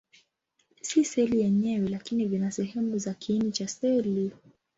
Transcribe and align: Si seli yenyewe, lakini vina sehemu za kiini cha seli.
Si 0.81 1.03
seli 1.05 1.39
yenyewe, 1.39 1.87
lakini 1.87 2.25
vina 2.25 2.51
sehemu 2.51 2.97
za 2.97 3.13
kiini 3.13 3.51
cha 3.51 3.67
seli. 3.67 4.31